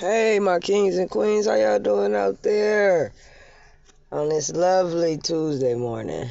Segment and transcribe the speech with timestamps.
[0.00, 3.12] Hey, my kings and queens, how y'all doing out there
[4.10, 6.26] on this lovely Tuesday morning?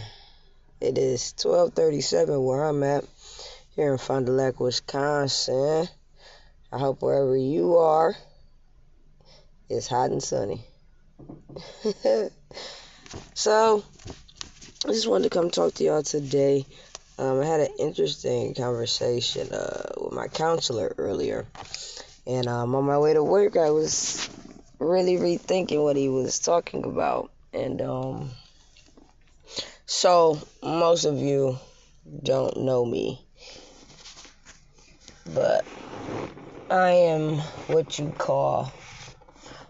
[0.81, 3.05] It is 12:37 where I'm at
[3.75, 5.87] here in Fond du Lac, Wisconsin.
[6.71, 8.15] I hope wherever you are,
[9.69, 10.65] it's hot and sunny.
[13.35, 13.83] so,
[14.83, 16.65] I just wanted to come talk to y'all today.
[17.19, 21.45] Um, I had an interesting conversation uh, with my counselor earlier.
[22.29, 24.29] And um, on my way to work, I was
[24.77, 27.31] really rethinking what he was talking about.
[27.53, 28.29] And um,
[29.87, 31.57] so, most of you
[32.21, 33.25] don't know me.
[35.33, 35.65] But
[36.69, 38.71] I am what you call,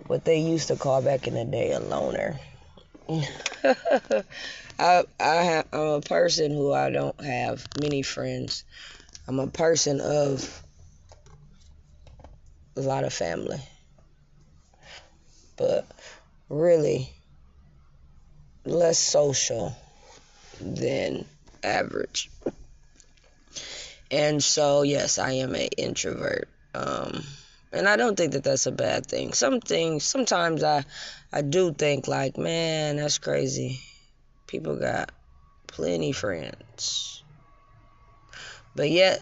[0.08, 2.42] what they used to call back in the day, a loner.
[4.78, 8.66] I I have, I'm a person who I don't have many friends.
[9.30, 10.62] I'm a person of
[12.80, 13.60] a lot of family.
[15.58, 15.86] But
[16.50, 17.10] really
[18.66, 19.76] less social
[20.60, 21.26] than
[21.64, 22.30] average.
[24.12, 26.48] And so yes, I am an introvert.
[26.74, 27.24] Um
[27.72, 29.34] and I don't think that that's a bad thing.
[29.34, 30.84] Some things, sometimes I,
[31.32, 33.80] I do think like, man, that's crazy.
[34.48, 35.12] People got
[35.68, 37.24] plenty friends.
[38.76, 39.22] But yet,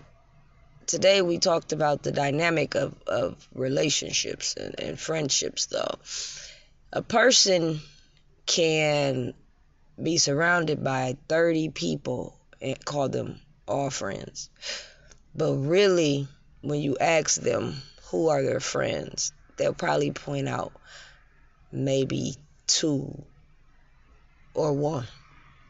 [0.88, 5.95] today we talked about the dynamic of, of relationships and, and friendships, though.
[6.91, 7.81] A person
[8.45, 9.33] can
[10.02, 14.49] be surrounded by 30 people and call them all friends.
[15.35, 16.27] But really,
[16.61, 20.71] when you ask them who are their friends, they'll probably point out
[21.71, 23.23] maybe two
[24.53, 25.05] or one,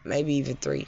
[0.06, 0.88] maybe even three.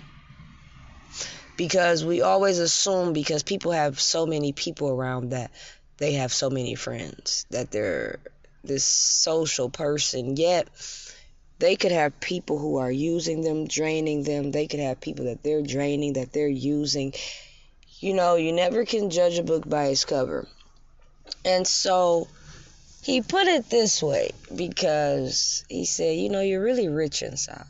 [1.60, 5.52] Because we always assume because people have so many people around that
[5.98, 8.20] they have so many friends, that they're
[8.64, 10.70] this social person, yet
[11.60, 14.52] they could have people who are using them, draining them.
[14.52, 17.12] They could have people that they're draining, that they're using.
[18.00, 20.48] You know, you never can judge a book by its cover.
[21.44, 22.30] And so
[23.04, 27.66] he put it this way because he said, You know, you're really rich inside.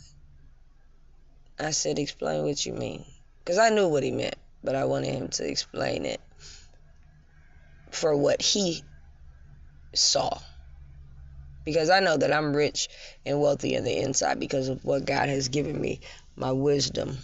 [1.58, 3.04] I said, Explain what you mean.
[3.50, 6.22] Because I knew what he meant, but I wanted him to explain it
[7.90, 8.84] for what he
[9.96, 10.38] saw.
[11.66, 12.90] Because I know that I'm rich
[13.26, 16.02] and wealthy on the inside because of what God has given me
[16.36, 17.18] my wisdom,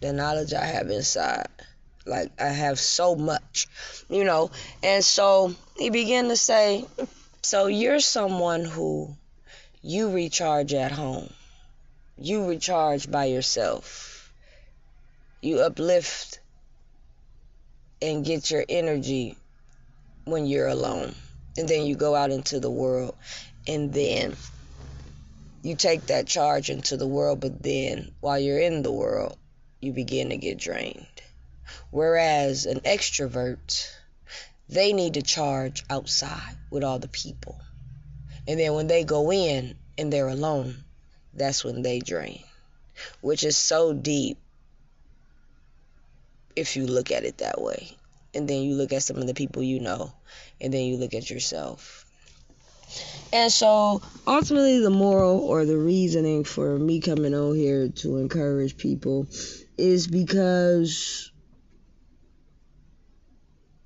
[0.00, 1.46] the knowledge I have inside.
[2.04, 3.68] Like, I have so much,
[4.08, 4.50] you know.
[4.82, 6.84] And so he began to say,
[7.42, 9.14] So you're someone who
[9.80, 11.32] you recharge at home
[12.18, 14.21] you recharge by yourself.
[15.42, 16.38] You uplift
[18.00, 19.36] and get your energy
[20.24, 21.16] when you're alone.
[21.58, 23.16] And then you go out into the world
[23.66, 24.36] and then
[25.62, 29.36] you take that charge into the world, but then while you're in the world,
[29.80, 31.06] you begin to get drained.
[31.90, 33.92] Whereas an extrovert,
[34.68, 37.60] they need to charge outside with all the people.
[38.46, 40.76] And then when they go in and they're alone,
[41.34, 42.44] that's when they drain,
[43.20, 44.38] which is so deep
[46.56, 47.96] if you look at it that way.
[48.34, 50.12] And then you look at some of the people you know,
[50.60, 52.06] and then you look at yourself.
[53.32, 58.76] And so, ultimately, the moral or the reasoning for me coming on here to encourage
[58.76, 59.26] people
[59.78, 61.30] is because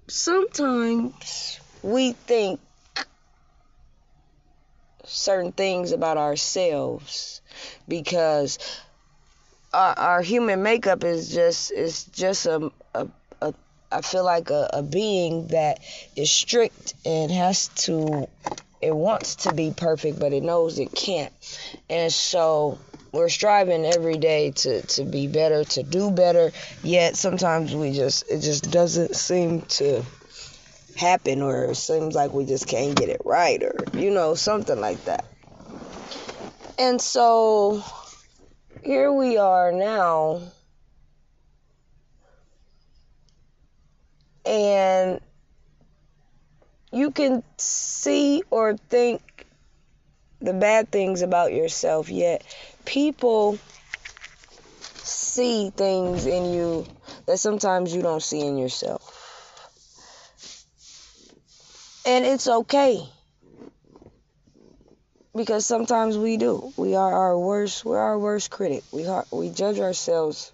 [0.09, 2.61] sometimes we think
[5.05, 7.41] certain things about ourselves
[7.87, 8.59] because
[9.77, 13.09] our, our human makeup is just is just a, a,
[13.43, 13.55] a
[13.93, 15.81] I feel like a, a being that
[16.17, 18.27] is strict and has to
[18.81, 21.33] it wants to be perfect but it knows it can't.
[21.91, 22.79] And so
[23.13, 28.31] we're striving every day to, to be better to do better yet sometimes we just
[28.31, 30.03] it just doesn't seem to
[30.97, 34.81] happen or it seems like we just can't get it right or you know something
[34.81, 35.27] like that.
[36.79, 37.83] And so
[38.87, 40.41] here we are now
[44.45, 45.21] and
[46.93, 49.45] you can see or think
[50.41, 52.45] the bad things about yourself yet
[52.85, 53.59] people
[55.03, 56.87] see things in you
[57.27, 59.17] that sometimes you don't see in yourself
[62.07, 63.03] and it's okay.
[65.37, 66.73] Because sometimes we do.
[66.77, 68.85] We are our worst we're our worst critic.
[68.91, 70.53] We we judge ourselves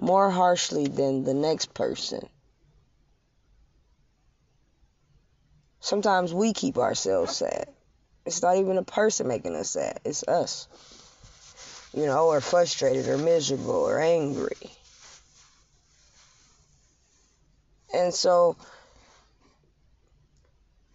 [0.00, 2.28] more harshly than the next person.
[5.80, 7.68] Sometimes we keep ourselves sad.
[8.26, 10.66] It's not even a person making us sad, it's us.
[11.94, 14.70] You know, or frustrated or miserable or angry.
[17.94, 18.56] And so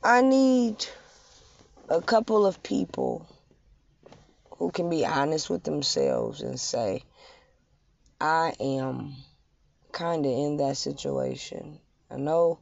[0.03, 0.85] I need
[1.89, 3.27] a couple of people
[4.57, 7.03] who can be honest with themselves and say,
[8.19, 9.15] I am
[9.91, 11.79] kind of in that situation.
[12.09, 12.59] I know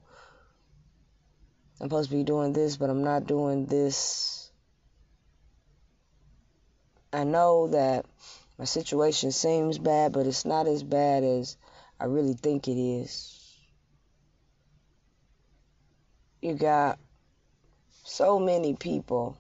[1.80, 4.52] I'm supposed to be doing this, but I'm not doing this.
[7.14, 8.06] I know that
[8.58, 11.58] my situation seems bad, but it's not as bad as
[12.00, 13.38] I really think it is.
[16.42, 16.98] You got
[18.04, 19.38] so many people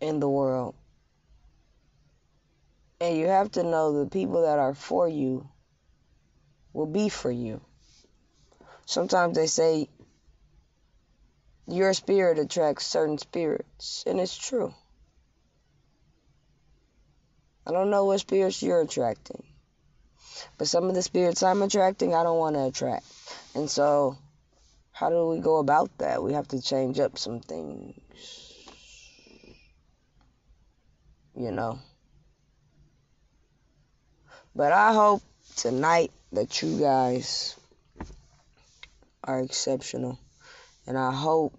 [0.00, 0.74] in the world.
[3.00, 5.48] And you have to know the people that are for you
[6.72, 7.60] will be for you.
[8.86, 9.88] Sometimes they say
[11.66, 14.72] your spirit attracts certain spirits, and it's true.
[17.66, 19.42] I don't know what spirits you're attracting,
[20.58, 23.06] but some of the spirits I'm attracting, I don't want to attract.
[23.54, 24.16] And so,
[24.92, 26.22] how do we go about that?
[26.22, 27.94] We have to change up some things.
[31.34, 31.78] You know.
[34.54, 35.22] But I hope
[35.56, 37.54] tonight that you guys
[39.22, 40.18] are exceptional.
[40.86, 41.58] And I hope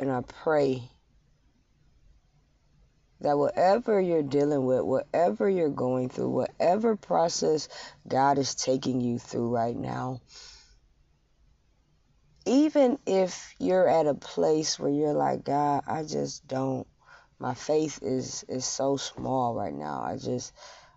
[0.00, 0.82] and I pray
[3.20, 7.68] that whatever you're dealing with, whatever you're going through, whatever process
[8.06, 10.20] God is taking you through right now,
[12.46, 16.86] even if you're at a place where you're like, God, I just don't,
[17.38, 20.02] my faith is is so small right now.
[20.02, 20.52] I just,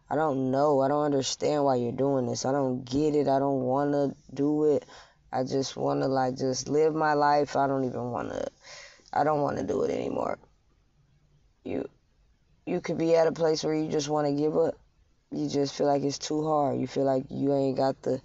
[0.09, 0.81] I don't know.
[0.81, 2.45] I don't understand why you're doing this.
[2.45, 3.27] I don't get it.
[3.27, 4.85] I don't want to do it.
[5.31, 7.55] I just want to like just live my life.
[7.55, 8.47] I don't even want to
[9.13, 10.39] I don't want to do it anymore.
[11.63, 11.87] You
[12.71, 14.75] you could be at a place where you just want to give up.
[15.29, 16.79] You just feel like it's too hard.
[16.79, 18.21] You feel like you ain't got the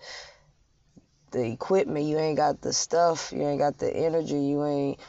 [1.32, 5.00] the equipment, you ain't got the stuff, you ain't got the energy, you ain't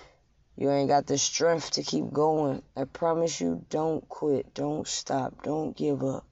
[0.58, 2.64] you ain't got the strength to keep going.
[2.76, 6.26] I promise you, don't quit, don't stop, don't give up.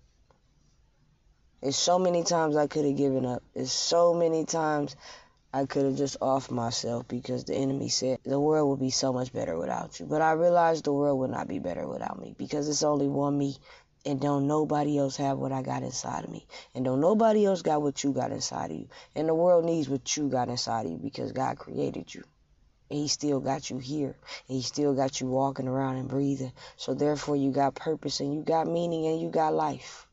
[1.62, 3.44] It's so many times I could have given up.
[3.54, 4.96] It's so many times
[5.56, 9.14] I could have just off myself because the enemy said the world would be so
[9.14, 10.06] much better without you.
[10.06, 13.38] But I realized the world would not be better without me because it's only one
[13.38, 13.56] me.
[14.06, 16.46] And don't nobody else have what I got inside of me.
[16.74, 18.90] And don't nobody else got what you got inside of you.
[19.16, 22.26] And the world needs what you got inside of you because God created you.
[22.90, 24.18] And he still got you here.
[24.50, 26.52] And he still got you walking around and breathing.
[26.76, 30.06] So therefore you got purpose and you got meaning and you got life.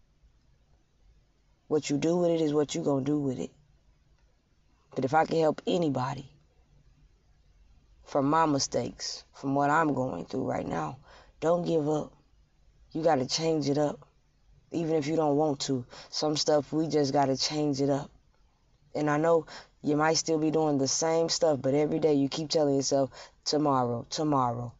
[1.66, 3.50] What you do with it is what you gonna do with it.
[4.94, 6.28] But if I can help anybody
[8.04, 10.98] from my mistakes, from what I'm going through right now,
[11.40, 12.12] don't give up.
[12.92, 14.06] You got to change it up.
[14.70, 15.84] Even if you don't want to.
[16.10, 18.10] Some stuff we just got to change it up.
[18.94, 19.46] And I know
[19.82, 23.10] you might still be doing the same stuff, but every day you keep telling yourself,
[23.44, 24.72] tomorrow, tomorrow.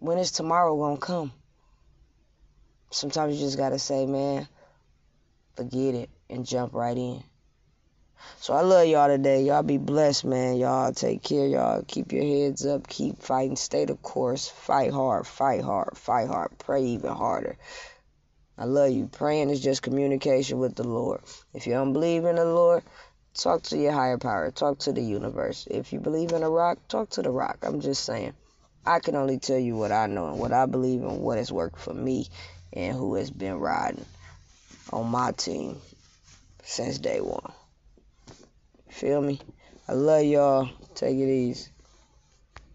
[0.00, 1.32] When is tomorrow going to come?
[2.90, 4.48] Sometimes you just got to say, man,
[5.56, 7.22] forget it and jump right in.
[8.40, 9.42] So I love y'all today.
[9.42, 10.56] Y'all be blessed, man.
[10.56, 11.46] Y'all take care.
[11.46, 12.88] Y'all keep your heads up.
[12.88, 13.56] Keep fighting.
[13.56, 14.48] Stay the course.
[14.48, 15.26] Fight hard.
[15.26, 15.96] Fight hard.
[15.96, 16.56] Fight hard.
[16.58, 17.56] Pray even harder.
[18.56, 19.06] I love you.
[19.06, 21.20] Praying is just communication with the Lord.
[21.54, 22.82] If you don't believe in the Lord,
[23.34, 24.50] talk to your higher power.
[24.50, 25.66] Talk to the universe.
[25.70, 27.58] If you believe in a rock, talk to the rock.
[27.62, 28.34] I'm just saying.
[28.84, 31.52] I can only tell you what I know and what I believe and what has
[31.52, 32.26] worked for me
[32.72, 34.06] and who has been riding
[34.92, 35.76] on my team
[36.64, 37.52] since day one.
[38.98, 39.38] Feel me?
[39.86, 40.68] I love y'all.
[40.96, 41.70] Take it easy.